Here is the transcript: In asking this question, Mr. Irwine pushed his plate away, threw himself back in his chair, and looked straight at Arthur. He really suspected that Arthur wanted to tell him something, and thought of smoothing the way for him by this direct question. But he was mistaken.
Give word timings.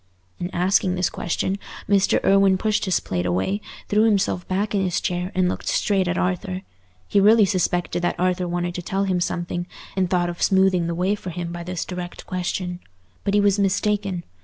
In 0.39 0.49
asking 0.49 0.95
this 0.95 1.11
question, 1.11 1.59
Mr. 1.87 2.19
Irwine 2.23 2.57
pushed 2.57 2.85
his 2.85 2.99
plate 2.99 3.27
away, 3.27 3.61
threw 3.87 4.01
himself 4.05 4.47
back 4.47 4.73
in 4.73 4.83
his 4.83 4.99
chair, 4.99 5.31
and 5.35 5.47
looked 5.47 5.67
straight 5.67 6.07
at 6.07 6.17
Arthur. 6.17 6.63
He 7.07 7.19
really 7.19 7.45
suspected 7.45 8.01
that 8.01 8.19
Arthur 8.19 8.47
wanted 8.47 8.73
to 8.73 8.81
tell 8.81 9.03
him 9.03 9.21
something, 9.21 9.67
and 9.95 10.09
thought 10.09 10.31
of 10.31 10.41
smoothing 10.41 10.87
the 10.87 10.95
way 10.95 11.13
for 11.13 11.29
him 11.29 11.51
by 11.51 11.63
this 11.63 11.85
direct 11.85 12.25
question. 12.25 12.79
But 13.23 13.35
he 13.35 13.39
was 13.41 13.59
mistaken. 13.59 14.23